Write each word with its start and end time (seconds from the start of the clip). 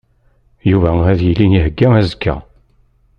Yuba 0.69 0.91
ad 1.11 1.19
yili 1.25 1.45
ihegga 1.57 1.87
azekka. 1.99 2.35